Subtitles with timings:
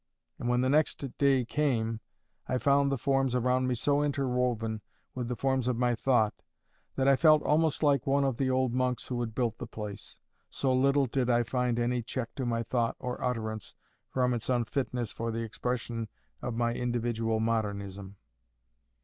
[0.39, 1.99] And when the next day came,
[2.47, 4.81] I found the forms around me so interwoven
[5.13, 6.33] with the forms of my thought,
[6.95, 10.17] that I felt almost like one of the old monks who had built the place,
[10.49, 13.75] so little did I find any check to my thought or utterance
[14.09, 16.07] from its unfitness for the expression
[16.41, 18.15] of my individual modernism.